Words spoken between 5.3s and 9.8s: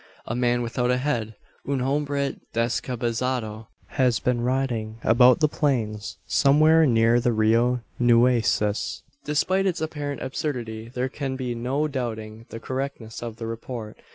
the plains, somewhere near the Rio Nueces! Despite its